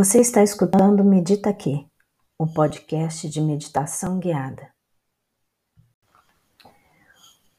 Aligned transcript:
Você 0.00 0.20
está 0.20 0.44
escutando 0.44 1.02
Medita 1.02 1.50
Aqui, 1.50 1.84
o 2.38 2.46
podcast 2.46 3.28
de 3.28 3.40
meditação 3.40 4.20
guiada. 4.20 4.72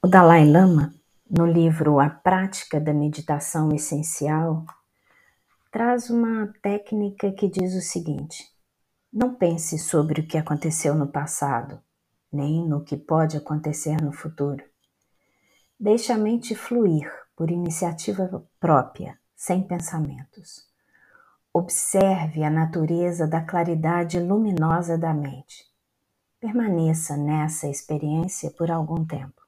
O 0.01 0.07
Dalai 0.07 0.49
Lama, 0.49 0.95
no 1.29 1.45
livro 1.45 1.99
A 1.99 2.09
Prática 2.09 2.79
da 2.79 2.93
Meditação 2.93 3.75
Essencial, 3.75 4.63
traz 5.69 6.09
uma 6.09 6.53
técnica 6.61 7.29
que 7.29 7.49
diz 7.49 7.75
o 7.75 7.81
seguinte: 7.81 8.47
não 9.11 9.35
pense 9.35 9.77
sobre 9.77 10.21
o 10.21 10.25
que 10.25 10.37
aconteceu 10.37 10.95
no 10.95 11.09
passado, 11.09 11.83
nem 12.31 12.65
no 12.65 12.85
que 12.85 12.95
pode 12.95 13.35
acontecer 13.35 14.01
no 14.01 14.13
futuro. 14.13 14.63
Deixe 15.77 16.13
a 16.13 16.17
mente 16.17 16.55
fluir 16.55 17.11
por 17.35 17.51
iniciativa 17.51 18.47
própria, 18.61 19.19
sem 19.35 19.61
pensamentos. 19.61 20.68
Observe 21.51 22.43
a 22.43 22.49
natureza 22.49 23.27
da 23.27 23.43
claridade 23.43 24.19
luminosa 24.19 24.99
da 24.99 25.11
mente. 25.15 25.65
Permaneça 26.39 27.17
nessa 27.17 27.67
experiência 27.67 28.51
por 28.51 28.69
algum 28.69 29.03
tempo. 29.03 29.41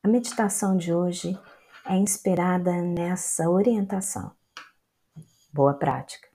A 0.00 0.06
meditação 0.06 0.76
de 0.76 0.94
hoje 0.94 1.36
é 1.84 1.96
inspirada 1.96 2.70
nessa 2.82 3.50
orientação. 3.50 4.32
Boa 5.52 5.74
prática. 5.74 6.28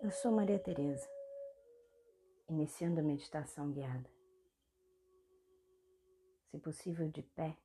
Eu 0.00 0.12
sou 0.12 0.30
Maria 0.30 0.60
Tereza, 0.60 1.08
iniciando 2.48 3.00
a 3.00 3.02
meditação 3.02 3.72
guiada. 3.72 4.08
Se 6.50 6.58
possível 6.58 7.08
de 7.08 7.22
pé, 7.22 7.56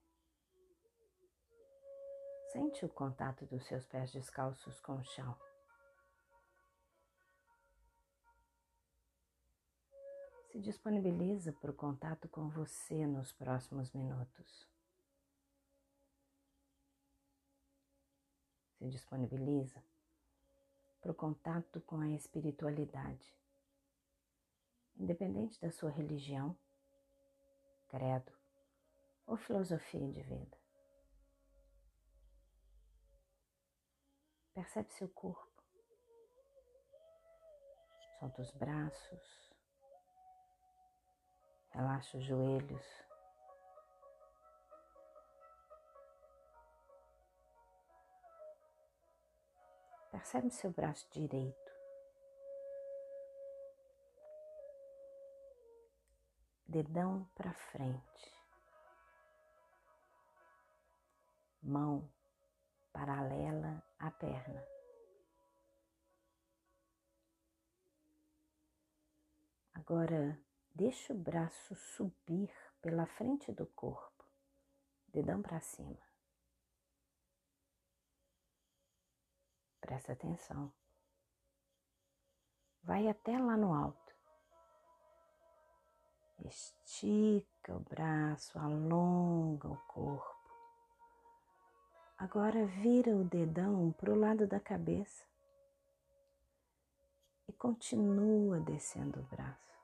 Sente 2.56 2.86
o 2.86 2.90
contato 2.90 3.46
dos 3.48 3.66
seus 3.66 3.86
pés 3.86 4.14
descalços 4.14 4.80
com 4.80 4.96
o 4.96 5.04
chão. 5.04 5.38
Se 10.50 10.62
disponibiliza 10.62 11.52
para 11.52 11.70
o 11.70 11.74
contato 11.74 12.30
com 12.30 12.48
você 12.48 13.06
nos 13.06 13.34
próximos 13.34 13.92
minutos. 13.92 14.70
Se 18.78 18.88
disponibiliza 18.88 19.84
para 21.02 21.12
o 21.12 21.16
contato 21.16 21.82
com 21.82 22.00
a 22.00 22.10
espiritualidade, 22.12 23.36
independente 24.96 25.60
da 25.60 25.72
sua 25.72 25.90
religião, 25.90 26.58
credo 27.90 28.32
ou 29.28 29.36
filosofia 29.36 30.10
de 30.10 30.24
vida. 30.24 30.65
Percebe 34.56 34.90
seu 34.94 35.10
corpo. 35.10 35.62
Solta 38.18 38.42
os 38.42 38.52
braços. 38.52 39.52
Relaxa 41.72 42.18
os 42.18 42.24
joelhos. 42.24 43.06
Percebe 50.10 50.50
seu 50.52 50.72
braço 50.72 51.06
direito. 51.12 51.74
Dedão 56.66 57.30
para 57.36 57.54
frente. 57.54 58.34
Mão 61.62 62.10
paralela 62.96 63.84
à 64.00 64.10
perna. 64.10 64.66
Agora, 69.74 70.42
deixa 70.74 71.12
o 71.12 71.18
braço 71.18 71.76
subir 71.76 72.50
pela 72.82 73.06
frente 73.06 73.52
do 73.52 73.68
corpo, 73.68 74.24
dedão 75.10 75.42
para 75.42 75.60
cima. 75.60 76.00
Presta 79.82 80.14
atenção. 80.14 80.74
Vai 82.82 83.10
até 83.10 83.38
lá 83.38 83.58
no 83.58 83.74
alto. 83.74 84.16
Estica 86.46 87.76
o 87.76 87.80
braço, 87.82 88.58
alonga 88.58 89.68
o 89.68 89.78
corpo. 89.86 90.35
Agora 92.26 92.66
vira 92.66 93.16
o 93.16 93.24
dedão 93.24 93.92
para 93.92 94.12
o 94.12 94.16
lado 94.16 94.48
da 94.48 94.60
cabeça 94.60 95.24
e 97.48 97.54
continua 97.54 98.60
descendo 98.62 99.20
o 99.20 99.24
braço 99.26 99.80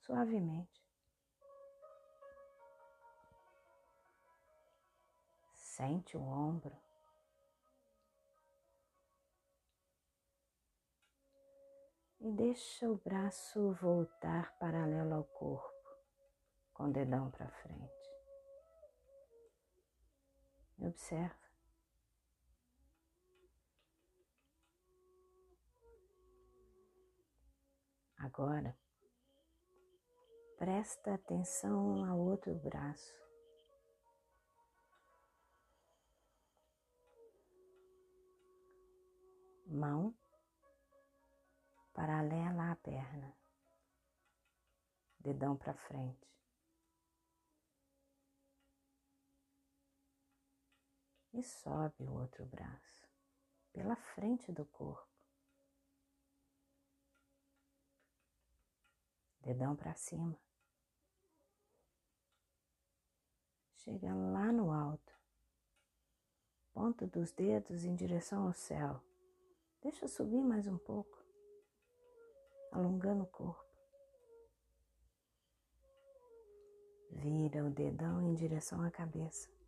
suavemente. 0.00 0.84
Sente 5.54 6.16
o 6.16 6.20
ombro. 6.20 6.76
E 12.18 12.32
deixa 12.32 12.90
o 12.90 12.96
braço 12.96 13.74
voltar 13.74 14.58
paralelo 14.58 15.14
ao 15.14 15.24
corpo, 15.24 15.88
com 16.74 16.88
o 16.88 16.92
dedão 16.92 17.30
para 17.30 17.48
frente. 17.48 17.99
Observa. 20.80 21.38
Agora, 28.16 28.76
presta 30.58 31.14
atenção 31.14 32.04
ao 32.04 32.18
outro 32.18 32.54
braço. 32.54 33.14
Mão 39.66 40.14
paralela 41.92 42.72
à 42.72 42.76
perna, 42.76 43.36
dedão 45.18 45.56
para 45.56 45.74
frente. 45.74 46.30
E 51.40 51.42
sobe 51.42 52.04
o 52.04 52.12
outro 52.12 52.44
braço 52.44 53.08
pela 53.72 53.96
frente 53.96 54.52
do 54.52 54.66
corpo. 54.66 55.08
Dedão 59.40 59.74
para 59.74 59.94
cima. 59.94 60.38
Chega 63.76 64.14
lá 64.14 64.52
no 64.52 64.70
alto. 64.70 65.18
Ponta 66.74 67.06
dos 67.06 67.32
dedos 67.32 67.84
em 67.84 67.94
direção 67.94 68.46
ao 68.46 68.52
céu. 68.52 69.02
Deixa 69.80 70.06
subir 70.06 70.42
mais 70.42 70.66
um 70.66 70.76
pouco, 70.76 71.24
alongando 72.70 73.24
o 73.24 73.26
corpo. 73.26 73.64
Vira 77.10 77.64
o 77.64 77.70
dedão 77.70 78.20
em 78.22 78.34
direção 78.34 78.82
à 78.82 78.90
cabeça. 78.90 79.59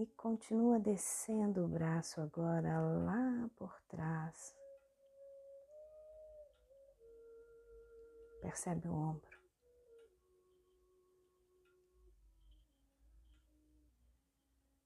E 0.00 0.06
continua 0.16 0.80
descendo 0.80 1.62
o 1.62 1.68
braço 1.68 2.22
agora 2.22 2.80
lá 2.80 3.50
por 3.54 3.78
trás. 3.82 4.56
Percebe 8.40 8.88
o 8.88 8.94
ombro. 8.94 9.38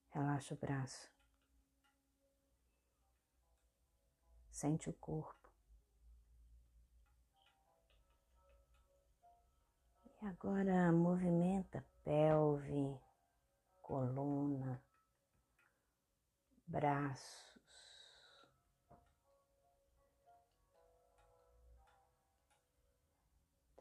Relaxa 0.09 0.53
o 0.53 0.57
braço. 0.57 1.09
Sente 4.51 4.89
o 4.89 4.93
corpo. 4.93 5.49
E 10.05 10.25
agora 10.25 10.91
movimenta 10.91 11.85
pelve, 12.03 12.99
coluna, 13.81 14.83
braços. 16.67 17.45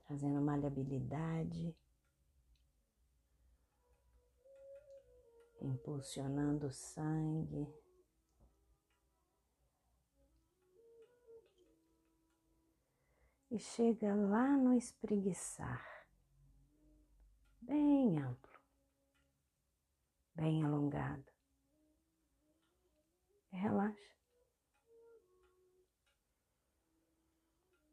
Trazendo 0.06 0.40
maleabilidade, 0.40 1.74
impulsionando 5.60 6.66
o 6.66 6.72
sangue. 6.72 7.66
E 13.50 13.58
chega 13.58 14.14
lá 14.14 14.56
no 14.56 14.74
espreguiçar, 14.74 16.06
bem 17.60 18.18
amplo. 18.18 18.54
bem 20.34 20.64
alongado. 20.64 21.33
Relaxa. 23.54 24.14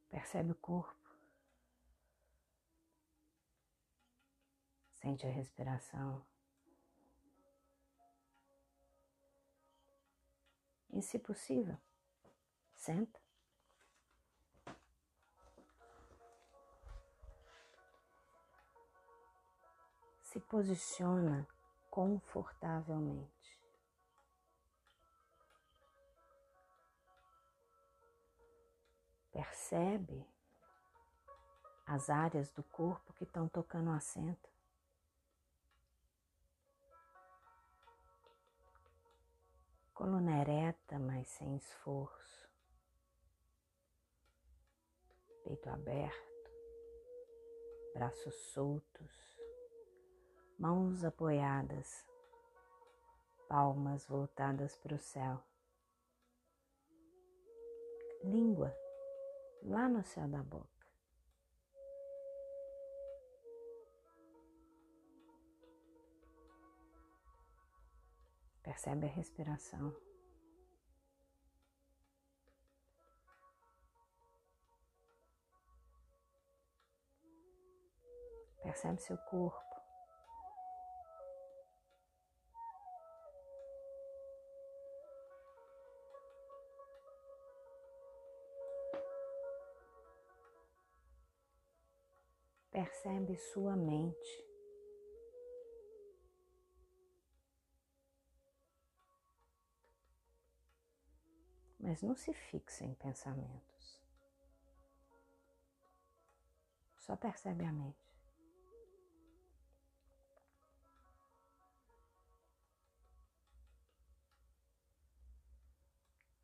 Percebe 0.09 0.51
o 0.51 0.55
corpo. 0.55 0.99
Sente 4.93 5.25
a 5.25 5.29
respiração. 5.29 6.25
E, 10.89 11.01
se 11.01 11.17
possível, 11.17 11.77
senta. 12.75 13.19
Se 20.21 20.39
posiciona 20.41 21.47
confortavelmente. 21.89 23.40
Percebe 29.31 30.27
as 31.85 32.09
áreas 32.09 32.51
do 32.51 32.63
corpo 32.63 33.13
que 33.13 33.23
estão 33.23 33.47
tocando 33.47 33.89
o 33.89 33.93
assento. 33.93 34.49
Coluna 39.93 40.39
ereta, 40.41 40.99
mas 40.99 41.27
sem 41.29 41.55
esforço. 41.55 42.49
Peito 45.43 45.69
aberto, 45.69 46.51
braços 47.93 48.35
soltos, 48.53 49.39
mãos 50.57 51.03
apoiadas, 51.03 52.05
palmas 53.47 54.05
voltadas 54.05 54.75
para 54.77 54.95
o 54.95 54.99
céu. 54.99 55.43
Língua 58.23 58.80
lá 59.63 59.87
no 59.87 60.03
céu 60.03 60.27
da 60.27 60.43
boca. 60.43 60.69
Percebe 68.63 69.05
a 69.05 69.09
respiração. 69.09 69.95
Percebe 78.61 79.01
seu 79.01 79.17
corpo. 79.17 79.70
Percebe 92.81 93.37
sua 93.37 93.75
mente. 93.75 94.51
mas 101.79 102.01
não 102.03 102.15
se 102.15 102.31
fixe 102.31 102.83
em 102.83 102.93
pensamentos. 102.93 104.01
Só 106.99 107.15
percebe 107.15 107.65
a 107.65 107.71
mente. 107.71 107.97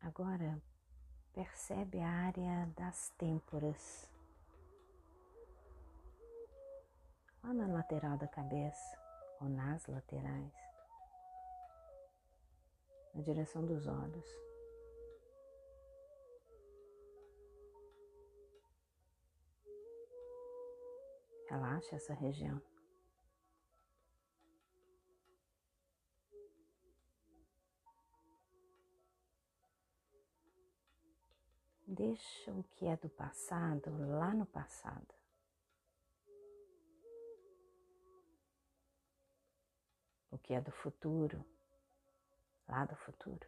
Agora 0.00 0.60
percebe 1.32 2.00
a 2.00 2.08
área 2.08 2.66
das 2.76 3.10
têmporas, 3.10 4.10
lá 7.42 7.52
na 7.52 7.66
lateral 7.66 8.16
da 8.16 8.26
cabeça 8.26 8.98
ou 9.40 9.48
nas 9.48 9.86
laterais, 9.86 10.52
na 13.14 13.22
direção 13.22 13.64
dos 13.64 13.86
olhos. 13.86 14.26
Relaxa 21.48 21.96
essa 21.96 22.12
região. 22.12 22.60
Deixa 31.86 32.52
o 32.52 32.62
que 32.64 32.86
é 32.86 32.96
do 32.98 33.08
passado 33.08 33.90
lá 33.98 34.34
no 34.34 34.44
passado. 34.44 35.17
O 40.38 40.40
que 40.40 40.54
é 40.54 40.60
do 40.60 40.70
futuro 40.70 41.44
lá 42.68 42.84
do 42.84 42.94
futuro. 42.94 43.44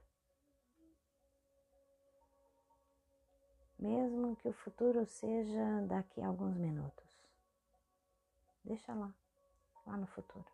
Mesmo 3.78 4.34
que 4.36 4.48
o 4.48 4.52
futuro 4.52 5.06
seja 5.06 5.86
daqui 5.86 6.20
a 6.20 6.26
alguns 6.26 6.56
minutos. 6.56 7.08
Deixa 8.64 8.92
lá, 8.92 9.14
lá 9.86 9.96
no 9.96 10.06
futuro. 10.08 10.44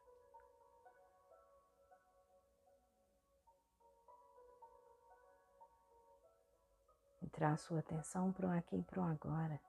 E 7.22 7.28
traz 7.30 7.62
sua 7.62 7.80
atenção 7.80 8.30
para 8.30 8.46
o 8.46 8.50
aqui 8.50 8.76
e 8.76 8.82
para 8.82 9.00
o 9.00 9.04
agora. 9.04 9.60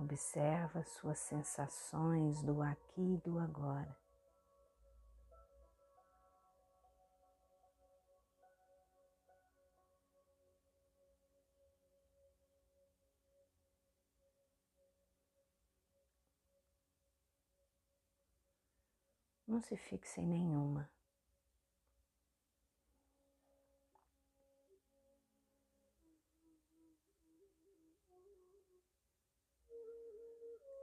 Observa 0.00 0.82
suas 0.82 1.18
sensações 1.18 2.42
do 2.42 2.62
aqui 2.62 3.16
e 3.16 3.18
do 3.18 3.38
agora. 3.38 3.94
Não 19.46 19.60
se 19.60 19.76
fixe 19.76 20.22
em 20.22 20.26
nenhuma. 20.26 20.90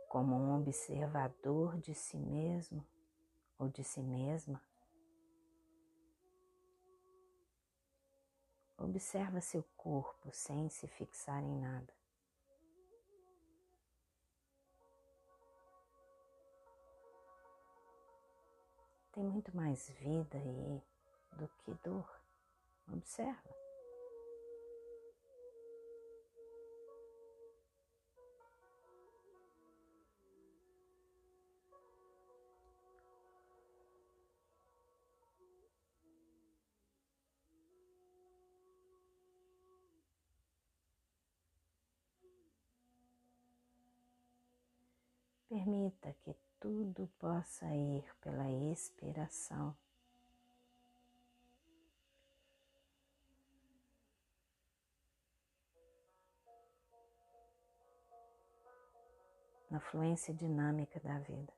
Como 0.08 0.36
um 0.36 0.60
observador 0.60 1.78
de 1.78 1.94
si 1.94 2.18
mesmo 2.18 2.86
ou 3.60 3.68
de 3.68 3.84
si 3.84 4.02
mesma, 4.02 4.62
observa 8.78 9.42
seu 9.42 9.64
corpo 9.76 10.30
sem 10.32 10.70
se 10.70 10.88
fixar 10.88 11.44
em 11.44 11.60
nada. 11.60 11.98
tem 19.18 19.26
muito 19.26 19.56
mais 19.58 19.90
vida 20.00 20.38
aí 20.38 20.80
do 21.40 21.48
que 21.48 21.74
dor. 21.84 22.08
Observa. 22.88 23.67
Permita 45.50 46.14
que 46.26 46.36
tudo 46.60 47.10
possa 47.18 47.66
ir 47.74 48.04
pela 48.20 48.52
expiração. 48.52 49.74
Na 59.72 59.80
fluência 59.80 60.34
dinâmica 60.34 61.00
da 61.00 61.18
vida. 61.20 61.54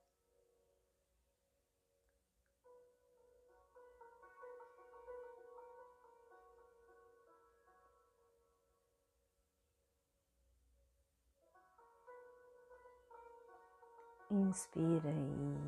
Inspira 14.50 15.10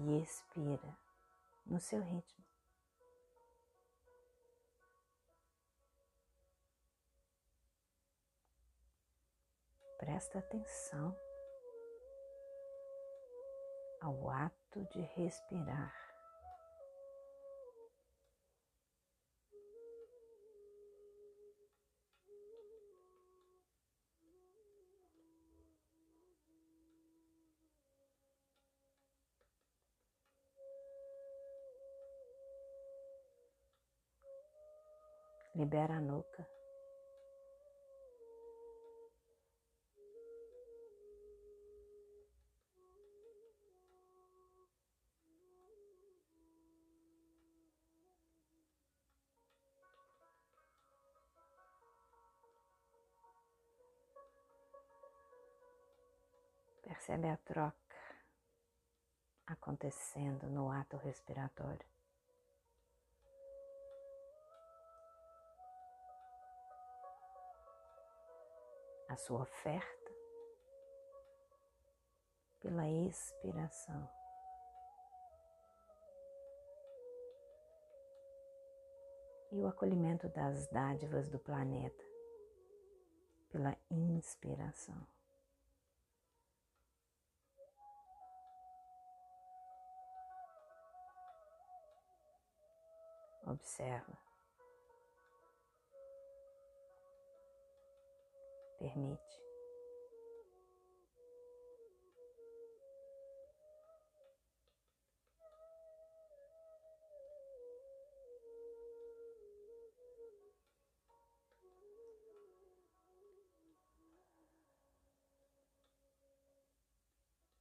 e 0.08 0.22
expira 0.22 0.98
no 1.66 1.80
seu 1.80 2.02
ritmo. 2.02 2.44
Presta 10.00 10.40
atenção 10.40 11.16
ao 14.02 14.30
ato 14.32 14.84
de 14.92 15.02
respirar. 15.16 16.11
Libera 35.54 35.96
a 35.96 36.00
nuca. 36.00 36.48
Percebe 56.82 57.30
a 57.30 57.38
troca 57.38 57.76
acontecendo 59.48 60.48
no 60.48 60.72
ato 60.72 60.98
respiratório. 60.98 62.01
A 69.12 69.18
sua 69.18 69.42
oferta 69.42 70.12
pela 72.62 72.90
expiração. 72.90 74.10
E 79.52 79.60
o 79.60 79.68
acolhimento 79.68 80.30
das 80.30 80.66
dádivas 80.70 81.30
do 81.30 81.38
planeta 81.38 82.06
pela 83.50 83.76
inspiração. 83.90 85.06
Observa. 93.46 94.31
Permite. 98.82 99.42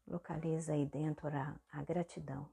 Localiza 0.06 0.72
aí 0.72 0.86
dentro 0.86 1.28
a, 1.28 1.54
a 1.70 1.84
gratidão. 1.84 2.48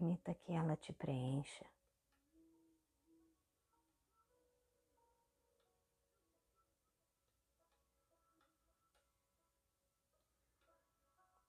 Permita 0.00 0.34
que 0.34 0.54
ela 0.54 0.78
te 0.78 0.94
preencha. 0.94 1.66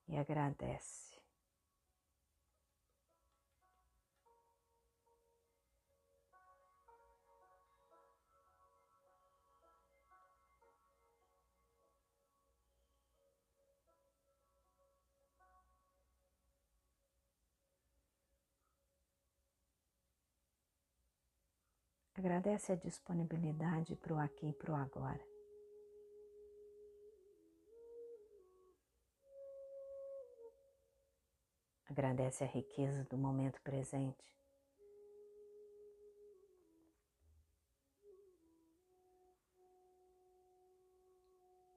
E 0.05 0.17
agradece. 0.17 1.10
Agradece 22.23 22.73
a 22.73 22.75
disponibilidade 22.75 23.95
para 23.95 24.13
o 24.13 24.19
aqui 24.19 24.49
e 24.49 24.53
para 24.53 24.71
o 24.71 24.75
agora. 24.75 25.25
Agradece 31.89 32.43
a 32.43 32.47
riqueza 32.47 33.03
do 33.05 33.17
momento 33.17 33.59
presente. 33.63 34.39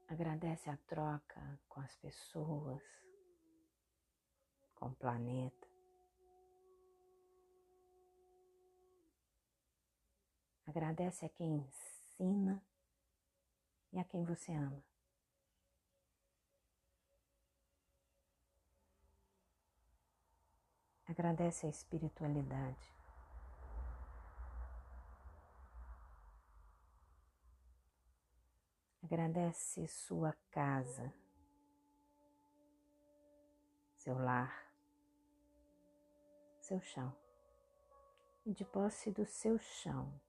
Agradece 0.08 0.68
a 0.68 0.76
troca 0.76 1.58
com 1.70 1.80
as 1.80 1.96
pessoas, 1.96 2.82
com 4.74 4.88
o 4.88 4.96
planeta. 4.96 5.73
Agradece 10.74 11.24
a 11.24 11.28
quem 11.28 11.58
ensina 11.58 12.60
e 13.92 13.98
a 14.00 14.02
quem 14.02 14.24
você 14.24 14.50
ama. 14.50 14.82
Agradece 21.06 21.66
a 21.66 21.70
espiritualidade. 21.70 22.92
Agradece 29.00 29.86
sua 29.86 30.36
casa, 30.50 31.14
seu 33.94 34.18
lar, 34.18 34.68
seu 36.60 36.80
chão. 36.80 37.16
E 38.44 38.52
de 38.52 38.64
posse 38.64 39.12
do 39.12 39.24
seu 39.24 39.56
chão, 39.56 40.20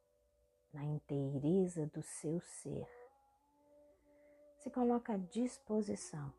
na 0.76 0.84
inteireza 0.84 1.88
do 1.88 2.04
seu 2.04 2.40
ser. 2.42 2.86
Se 4.58 4.70
coloca 4.70 5.14
à 5.14 5.18
disposição 5.18 6.34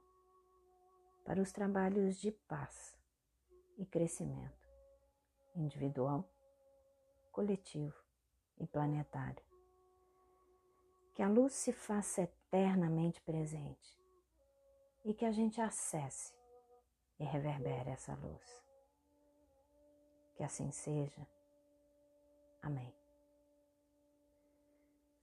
para 1.25 1.41
os 1.41 1.51
trabalhos 1.53 2.21
de 2.21 2.31
paz 2.31 2.95
e 3.79 3.87
crescimento 3.87 4.69
individual, 5.55 6.29
coletivo 7.33 7.97
e 8.59 8.67
planetário. 8.67 9.43
Que 11.15 11.23
a 11.23 11.29
luz 11.29 11.55
se 11.55 11.73
faça 11.73 12.23
eternamente 12.23 13.23
presente 13.23 13.99
e 15.03 15.15
que 15.15 15.25
a 15.25 15.33
gente 15.33 15.63
acesse 15.63 16.35
e 17.19 17.25
reverbere 17.25 17.89
essa 17.89 18.15
luz. 18.15 18.63
Que 20.35 20.45
assim 20.45 20.71
seja. 20.71 21.27
Amém 22.61 23.06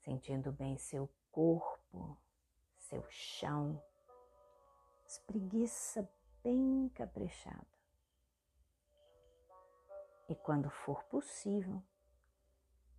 sentindo 0.03 0.51
bem 0.51 0.77
seu 0.77 1.09
corpo, 1.31 2.17
seu 2.77 3.03
chão, 3.09 3.81
espreguiça 5.05 6.07
bem 6.43 6.89
caprichada. 6.93 7.65
E 10.27 10.35
quando 10.35 10.69
for 10.69 11.03
possível, 11.05 11.81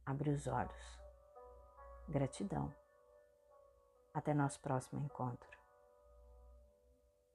abre 0.04 0.30
os 0.30 0.46
olhos. 0.46 1.00
Gratidão. 2.08 2.74
Até 4.12 4.32
nosso 4.32 4.60
próximo 4.60 5.04
encontro. 5.04 5.63